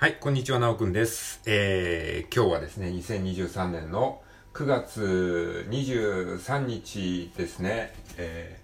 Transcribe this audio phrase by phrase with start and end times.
[0.00, 1.42] はい、こんにちは、なおくんです。
[1.44, 4.22] えー、今日はですね、2023年の
[4.54, 8.58] 9月23日ですね、え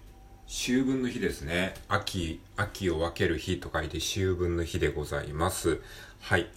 [0.47, 1.75] ー、秋分の日ですね。
[1.89, 5.79] 秋、秋を分ける日と書いて秋分の日でございます。
[6.21, 6.47] はい。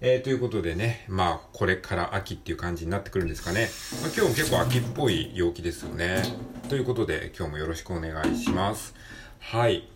[0.00, 3.68] えー、ということでね、まあ、これから秋っていう感じになってくるんですかね。
[4.02, 6.24] まあ、今日も結構秋っぽい陽気ですよね。
[6.68, 8.96] ということで、今日もよろしくお願いします。
[9.38, 9.93] はい。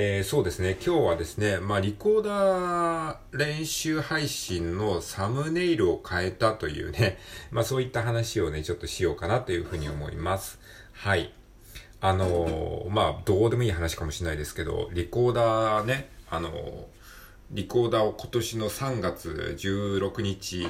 [0.00, 0.76] えー、そうですね。
[0.80, 7.18] 今日はですね、まあ、リコーダー練習配信のサムネイルを変えたというね、
[7.50, 10.60] まあ、そういった話をね、ちょっとしようかなというふうに思います。
[10.92, 11.34] はい。
[12.00, 16.84] あのー、まあ、どうでもいい話かもしれないですけど、リコーダーね、あのー、
[17.50, 20.68] リコーダーを今年の3月16日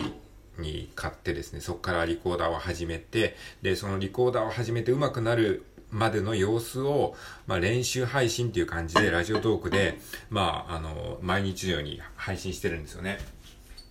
[0.57, 7.15] に買ってですね、そこからリコーダーを始めて、で、そのリコーダーを始めて上手くなるまでの様子を、
[7.47, 9.99] まあ、練習配信っていう感じで、ラジオトークで、
[10.31, 13.19] まあ、あの、毎日のように配信してるんですよね。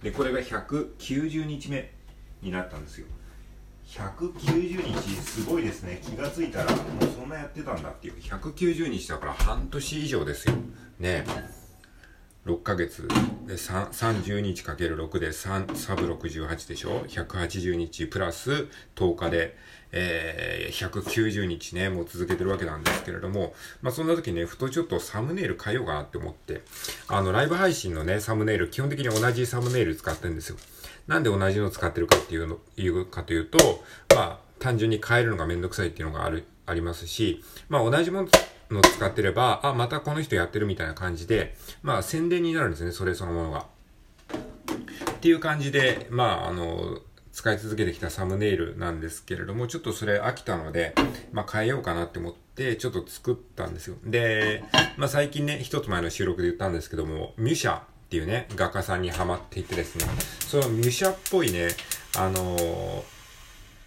[0.03, 1.91] で、これが190日目
[2.41, 3.07] になったんですよ。
[3.87, 6.01] 190日、すごいですね。
[6.03, 8.15] 気がついたら、もうそんなやってたんだっていう。
[8.17, 10.55] 190日だから半年以上ですよ。
[10.99, 11.66] ねえ
[12.47, 13.07] 6ヶ月。
[13.45, 19.55] で30日かける6で3サブ68でしょ？180日プラス10日で、
[19.91, 26.61] えー、190日ねもう続けてるわけなんですけれどもまあそんな時ねふとちょっとサムネイル変えようかなって思って
[27.07, 30.57] あのライブ配信のねサムネイル基本的に同じサムネイル使ってるんですよ。
[31.07, 38.27] なんで同じの使ってるかっていうのいうかというとまあ単純に変えるのがめんどくさいっていうのがあるありますしまあ同じもの
[38.71, 43.65] の使ってれば、あ、またこの人やってるみたいな感じで、まあ宣伝になるんですね、それそのものが。
[45.11, 46.99] っていう感じで、まああの、
[47.31, 50.95] 使い続けてきたサムネイルなんですけれども、ちょっとそれ飽きたので、
[51.31, 53.95] まあ変えようかなって思って、ちょっと作ったんですよ。
[54.03, 54.63] で、
[54.97, 60.05] まあ最近ね、一つ前の収録で言ったんですけども、ミュシャっていうね、画家さんにハマっていてですね、
[60.39, 61.69] そのミュシャっぽいね、
[62.17, 63.16] あのー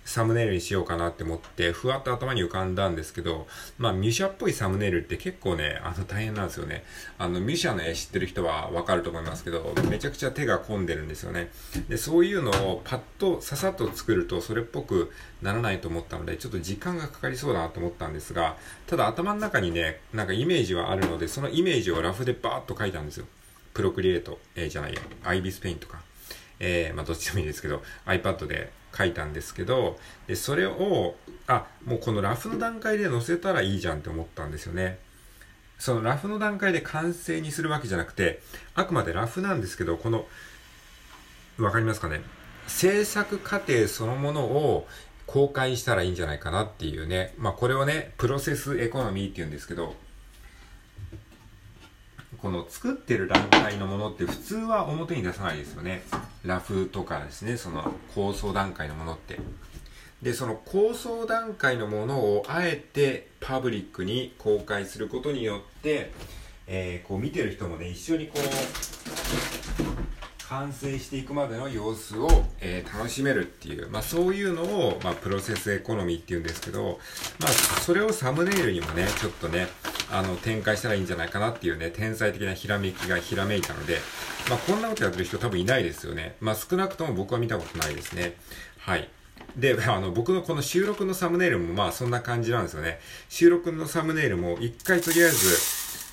[0.04, 3.46] サムネイルにしようかなって思って、ふわっと頭に浮かんだんですけど、
[3.78, 6.84] まあ、ミュシャっぽいサムネイルって結構ね、あの、大変なんですよね。
[7.18, 11.50] あの、ミュシャの絵知ってる人はわかると思いますけど、めちゃくちゃ手が込んでるんですよね。
[11.89, 15.12] で、そういうのをパッと、ささっと作ると、それっぽく
[15.42, 18.56] ならないと思ったので、ちょっと時間がかかりそうだなと思ったんですが、
[18.86, 23.27] ただ頭の中にね、なんかイメージはあるので、そのイメージをラフでバーッと書いたんですよ。
[23.74, 26.09] プロクリエイト、えー、じゃないや、アイビスペインとか。
[26.60, 31.16] えー、まあどっちでもいいですけど、iPad で書いたんですけど、で、それを、
[31.46, 34.98] あ、もうこのラフの段階で載せたらいいじゃんって思ったんですよね。
[35.78, 38.42] そのラフの段階で完成にするわけじゃなくて、
[38.74, 40.26] あくまでラフなんですけど、この、
[41.58, 42.20] わかりますかね？
[42.66, 44.86] 制作過程そのものを
[45.27, 47.34] 公開したらいいんじゃないかなっていうね。
[47.38, 49.94] まあこれをね、プロセスエコノミーって言うんですけど、
[52.38, 56.02] この作ってる段階のものって普通は表に出さないですよね。
[56.45, 59.39] ラフとかですね、その構想段階のものって。
[60.23, 66.12] で、その構想段階のものをあえてパブリックに公開することによって、
[66.67, 68.40] えー、こう見てる人もね、一緒にこう、
[70.48, 72.28] 完成していくまでの様子を、
[72.61, 76.98] えー、楽しめるっていう、まあそういうのを、まあプロセスエコノミーって言うんですけど、
[77.39, 79.68] まあそれをサムネイルにもね、ちょっとね、
[80.11, 83.98] あの、展開したらいいんじゃないかなっていうね、天才的なひらめきがひらめいたので、
[84.50, 86.34] まあこんなことやってる人多分いないですよね。
[86.40, 88.34] まあ少なくとも僕は見たことないですね。
[88.78, 89.08] はい。
[89.56, 93.00] で、 あの、僕のこの収録のサムネイルもまあそんな感じなんですよね。
[93.28, 95.56] 収録のサムネイルも一回とりあえず、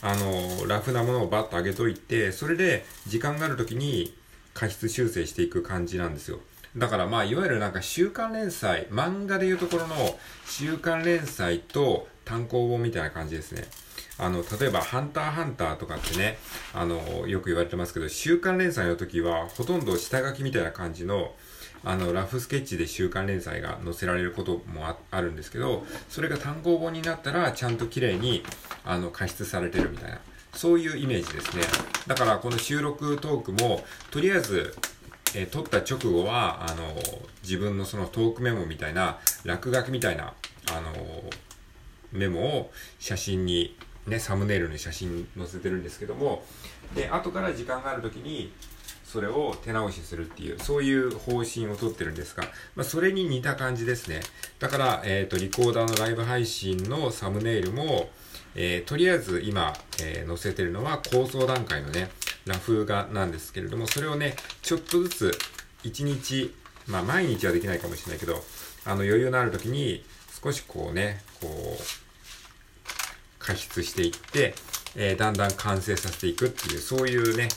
[0.03, 4.15] あの、ラフなものをバッと上げといて、それで時間がある時に
[4.53, 6.39] 過失修正していく感じなんですよ。
[6.75, 13.65] だからまあ、いわゆるなんか週刊連載、漫画でいうところの週刊連載と単行本みたいな感じですね。
[14.19, 16.38] あの、例えば、ハンターハンターとかってね、
[16.73, 21.35] あの、よく言われてますけど、週刊連載の時は、ほとんど下書きみたいな感じの、
[21.83, 28.44] あの、ラフスケッチで週刊連載が載せられることもあるんですけど、それが単行本になったら、ちゃんと綺麗に、
[28.83, 30.19] あの、加筆されてるみたいな。
[30.53, 31.63] そういうイメージですね。
[32.07, 34.75] だから、この収録トークも、とりあえず、
[35.36, 36.95] え、撮った直後は、あの、
[37.44, 40.33] 自分のそのトークメモみたいな、落書きみたいな、
[40.71, 41.24] あの、
[42.12, 43.77] メモを写真に、
[44.07, 46.44] ね、サムネイルに写真載せてるんですけども、
[46.95, 48.51] で、後から時間がある時に、
[49.06, 52.44] それを手直しするっていう、そういう方針をとってるんですが、
[52.75, 54.21] まあ、それに似た感じですね。
[54.59, 58.09] だから、えっ、ー、と、リコーダーのライブ配信のサムネイルも、
[58.56, 62.10] えー、とりあえず今、えー、載せてるのは構想段階のね、
[62.45, 65.38] ラフ画なんですけれども、それをね、ちょっとずつ、
[65.83, 66.53] 1日、
[66.88, 68.44] まあ、毎日はできないかもしれないけど、
[68.83, 70.03] あの、余裕のある時に、
[70.44, 72.06] 少しこうね、こう、
[73.47, 74.53] 加筆していって、
[74.95, 77.47] えー、だんだん完成させていくっていう、そういうね、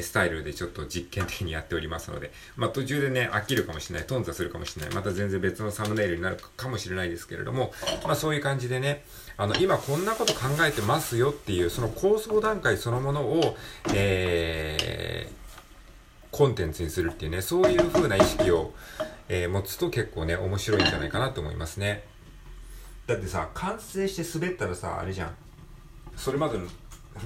[0.00, 7.72] スタイルでちょっと実験的にやっておりますので、まあ途中でね、飽きるかもしれない、頓挫するかもしれない、また全然別のサムネイルになるかもしれないですけれども、
[8.04, 9.04] まあそういう感じでね、
[9.36, 13.56] あの、今こんなこと考えてますよっていう、その構想段階そのものを、
[13.92, 15.34] えー、
[16.30, 18.72] コンテンツにするっていうね、そういう風な意識を、
[19.28, 22.04] えー、持つと結構ね、面白いんじゃないかなと思いますね。
[23.10, 25.34] だってさ、完成して滑ったらさ、あれじゃん。
[26.14, 26.64] それまでの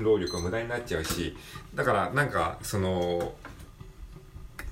[0.00, 1.36] 労力が無駄になっちゃうし、
[1.74, 3.34] だからなんか、その、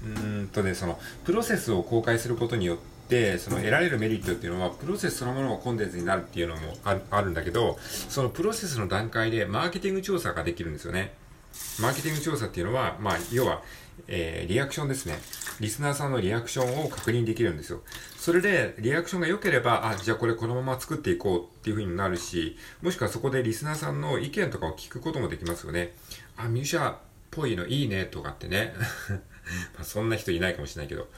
[0.03, 2.79] うんとね、その、プロセスを公開することによっ
[3.11, 11.13] て、その得られるメリットっていうのは、プロセスそのものがコンテンツになるっていうのもあるんだけど、そのプロセスの段階でマーケティング調査ができるんですよね。
[11.79, 13.61] マーケティング調査っていうのは、まあ、要は、
[14.09, 15.19] えー、リアクションですね。
[15.61, 17.83] リスナーさんのリアクションを確認できるんですよ。
[18.17, 25.95] それで、リアクションが良ければ、あ、じゃあこれこのまま作っていこうっていう風になるし、もしくはそこでリスナーさんの意見とかを聞くこともできますよね。
[26.37, 26.97] あ、ミューシャっ
[27.31, 28.75] ぽいのいいねとかってね。
[29.79, 31.09] まそんな人いないかもしれないけど。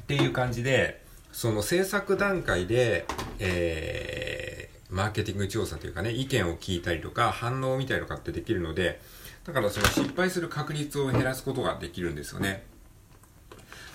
[0.00, 1.02] っていう感じで、
[1.32, 3.06] その制作段階で、
[3.38, 9.00] えー、マーケティング調査というかね、意見を聞いたりとか、反応を見たりとかってできるので、
[9.44, 12.64] だからその失敗する確率を減らすことができるんですよね。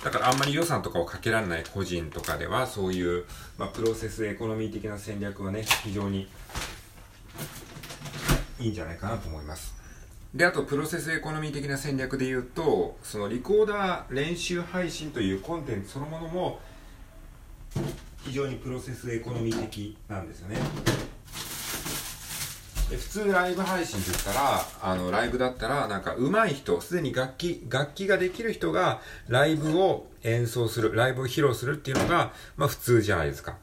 [0.03, 3.25] だからあんまり予算とかをかけられない個人とかではそういう、
[3.57, 6.29] まあ、プロセスエコノミー的な戦略はね、非常に
[8.59, 9.75] いいんじゃないかなと思います。
[10.33, 16.59] で、あと、プロセスエコノミー的な戦略で言うと、そのリコーダー練習配信というコンテンツそのものも、
[18.23, 20.57] 非常にプロセスエコノミー的なんですよね。
[22.97, 33.57] 普通ライブ配信って言ったら、あの、ライブだったら、なんか上手い人、すでに楽器、楽器ができる人がライブを演奏する、ライブを披露するっていうのが、まあ普通じゃないですか。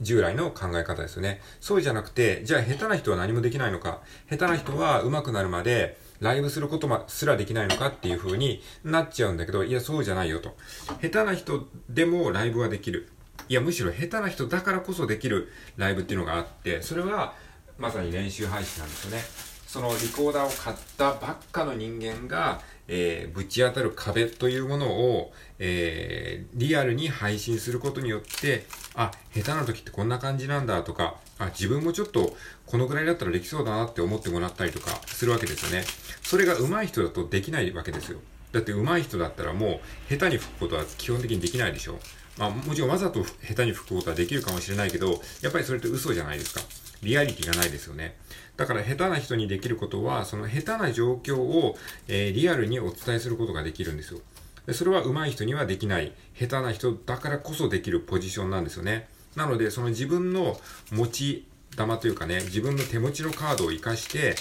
[0.00, 1.40] 従来の考え方ですよね。
[1.60, 4.00] そうじゃなくて、じゃあ下手な人は何もできないのか、
[4.30, 10.56] 下手な人は上手くなるまで、ライブすることすらできないのかっていう風になっちゃうんだけど、いや、そうじゃないよと。
[11.00, 13.08] 下手な人でもライブはできる。
[13.48, 17.34] いや、むしろ下手な人だからこそできるライブっていうのがあって、それは、
[17.78, 19.22] まさに練習配信なんですよね。
[19.66, 28.64] そのリコーダーを買ったばっかの人間が、えー、ぶち当たる壁というものを、えー、リアルに配信することによって、
[28.94, 32.34] あ、下手な時ってこんな感じなんだとか、あ、自分もちょっと
[32.64, 35.84] このぐらいだったらできそうだなって思ってもらったりとかするわけですよね。
[36.22, 38.18] それが上手い人だとできないわけですよ。
[38.52, 41.98] だって上手い人だったらもう下手に吹くことは基本的にできないでしょ。
[42.38, 46.62] まあもちろんわざと下手に吹くことはできるかもしれないけど、やっぱりそれって嘘じゃないですか。
[47.02, 48.16] リアリティがないですよね。
[48.56, 51.76] だから下手な人にできることは、その下手な状況を、
[52.08, 54.20] えー、リアルにお伝えすることができるんですよ。
[54.66, 59.08] でそれは上手い人にはできない、下手な人だからこそできるポジションなんですよね。
[59.36, 60.60] なので、その自分の
[60.90, 61.46] 持ち
[61.76, 64.34] 玉というかね、自分の手持ちのカードを活かして、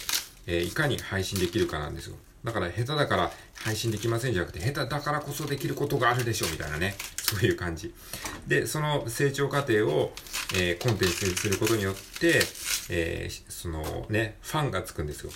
[0.48, 2.16] えー、いかに配信できるかなんですよ。
[2.44, 6.96] だから下手だから配信できませんじゃなくて、下手だからこそできることがあるでしょうみたいなね。
[7.24, 7.94] そういう感じ。
[8.48, 10.14] で、その成長過程を、
[10.56, 12.42] えー、コンテンツにすることによって、
[12.90, 15.32] えー、そのね、ファンがつくんですよ。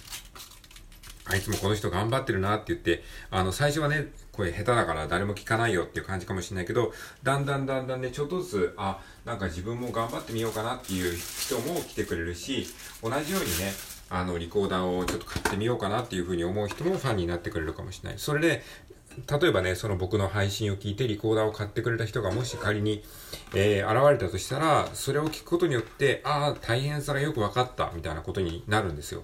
[1.26, 6.94] あいつもこの人頑張ってるなって言って、あの、最初はね、声下手だから誰も聞かないよっていう感じかもしれないけど、
[7.24, 12.68] だんだんだんだんね、ちょっとずつ、あ、なんか自分も頑張ってみようかなっていう人も来てくれるし、
[13.04, 13.72] 同じようにね、
[14.12, 18.20] あの、リコーダーをちょっと買ってみようかなっていうふうに思う人もファンになってくれるかもしれない。
[18.20, 18.62] それで、
[19.40, 23.04] 例えばね、その僕の配信を聞いてリコーダーを買ってくれた人がもし仮に、
[23.56, 29.24] えー、現れたとしたら、それを聞くことによって、ああ、大変さがよく分かった、みたいなことになるんですよ。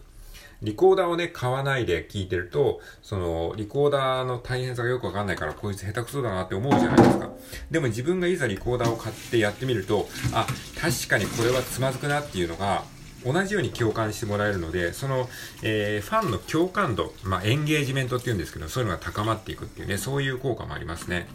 [0.61, 7.29] リコーダーをね、買わないで聞いてると、その、リコーダーの大変さがよくわかんないから、こいつ下手くそだなって思うじゃないですか。
[7.69, 10.47] でも自分がいざリコーダーを買ってやってみると、あ、
[10.79, 12.83] 確かにこれはつまずくなっていうのが、
[13.25, 15.29] 同じように共感してもらえるので、その、
[15.63, 21.27] えー、ファンの共感度、まあ、エンゲージメントっていうんですけど、そういうのが高まっていくっていうね、そういう効果もありますね。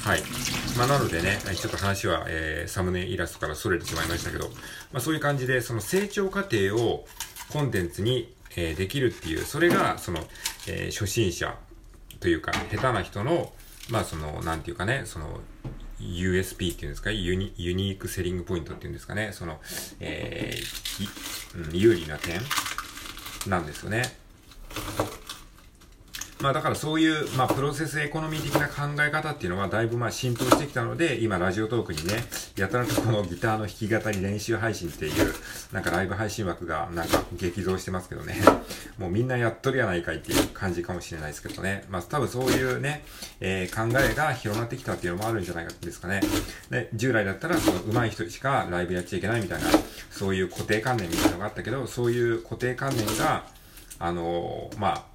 [0.00, 0.22] はい。
[0.78, 4.48] まあ、なのでね、ちょっと話は、えー、サムネイラストから逸れてしまいましたけど、
[4.92, 7.06] まあ、そういう感じで、その成長過程を
[7.50, 10.20] コンテンツに、えー、できるっていう、それが、その、
[10.68, 11.56] えー、初心者
[12.20, 13.52] というか、下手な人の、
[13.90, 15.40] まあ、その、なんていうかね、その、
[16.00, 17.10] USP っていうんですか？
[17.10, 19.60] ユニ、ユニークセリングポイントっていうんですかね、その、
[20.00, 22.40] えー、うん、有利な点
[23.46, 24.16] なんですよね。
[26.44, 32.22] まあだからそういう、まあプロセスエコノミー的な考え方っていうのはだいぶまあ浸透してきたので、今ラジオトークにね、
[32.58, 35.32] やたらとこのギターの弾き語り練習配信っていう、
[35.72, 38.36] なんかライブ配信枠がなんか激増してますけどね、
[38.98, 43.06] もうみんなやっとるやないかいっていう感じかもしれないですけどね、まあ多分そういうね、
[43.40, 46.20] えー、考えが広まってきたっていうのもあるんじゃないかですかね。
[46.68, 49.70] で、従来だったらその上手い人しかライブやっちゃいけないみたいな、
[50.10, 53.46] そういう固定観念みたいなのがあったけど、そういう固定観念が、
[53.98, 55.14] あのー、まあ、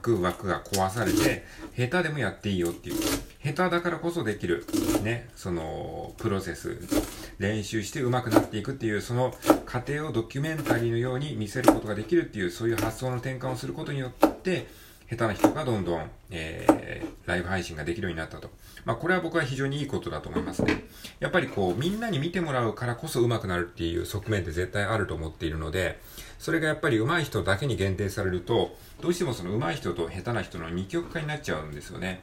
[0.00, 1.44] く、枠が壊されて、
[1.76, 2.96] 下手でもやっていいよっていう。
[3.42, 4.66] 下手だからこそできる、
[5.02, 6.76] ね、その、プロセス、
[7.38, 14.66] 練習して上手くなっていくっていう、その過程をドキュメンタリーのように見せることができるっていう、そういう発想の転換をすることによって、
[15.10, 18.48] 下手な人がどんどん、えー、ライブ配信ができるようになったと。
[18.84, 20.84] まあ、これは僕は非常にいいことだと思いますね。
[21.18, 25.98] やっぱりこう、みんなに見てもらうからこそ上手くなるっていう側面って絶対あると思っているので、
[26.38, 32.22] それがやっぱり上手い人だけに限定されると、どうしてもその上手い人と下手な人の二極化になっちゃうんですよね。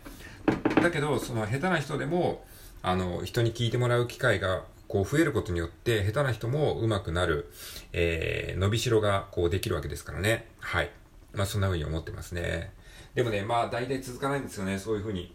[0.82, 2.46] だけど、その下手な人でも、
[2.82, 7.51] あの、人に聞いてもらう機会がこう増えることによって、下手な人も上手くなる、
[7.91, 10.48] えー、伸びしろがこうできるわけですからね。
[10.60, 10.89] はい。
[11.34, 12.72] まあそんな風に思ってますね。
[13.18, 15.34] でもね、まあ大体続かないんですよね、そういう風に。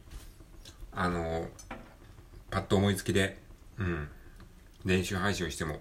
[0.92, 1.48] あの、
[2.48, 3.38] パッと思いつきで、
[3.76, 4.08] うん、
[4.84, 5.80] 練習配信をしても。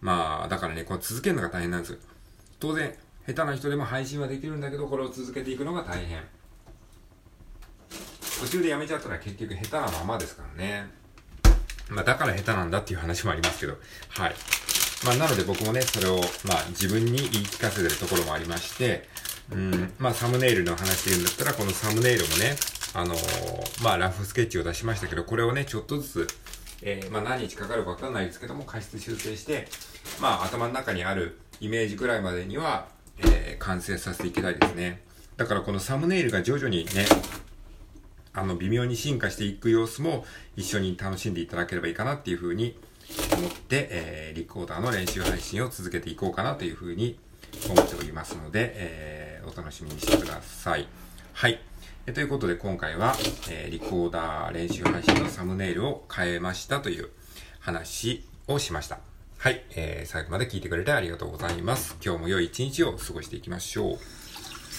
[0.00, 1.98] まあ、だからね、こう続けるのが大変なんですよ。
[2.58, 2.92] 当然、
[3.24, 6.24] 下手な人でも配信はできるんだけど、これを続けていくのが大変。
[8.40, 10.90] 途中でやめちゃったら結局下手なままですからね。
[11.88, 13.78] まあ、だから下手なんだっていう話もありますけど、
[14.08, 14.34] はい。
[15.04, 19.06] まあ、なので僕もね、それを、まあ、自分に言い聞かせてるところもありまして、
[19.52, 22.56] うん、まあ、サムネイルの話で言うんだったら、このサムネイルもね、
[22.94, 26.28] あのー、まあ、ラフスケッチを出しましたけど、これをね、ちょっとずつ、
[26.82, 29.68] えー、まあ、何日かかるかわかんないですけども、加湿修正して、
[30.20, 32.88] まあ、頭の中にあるイメージぐらいまでには、
[33.18, 35.00] えー、完成させていきたいですね。
[35.36, 37.06] だからこのサムネイルが徐々にね、
[38.32, 40.24] あの、微妙に進化していく様子も
[40.56, 42.78] 一緒に楽しんでいただければいいかなっていうふうに
[43.36, 47.18] 思って、えー、リコーダーの練習配信を続けていこうかなというふうに
[47.68, 50.86] 思っておりますので、えー、お楽しみにしてください。
[51.32, 51.60] はい。
[52.06, 53.14] えということで今回は、
[53.50, 57.10] えー、リコーダー練習配信のサムネイルを変えましたという
[57.60, 59.00] 話をしました。
[59.36, 61.96] はい、えー、最後まで聞いてくれてありがとうございます。
[62.04, 63.98] 今日も良い一日を過ごしていきましょう。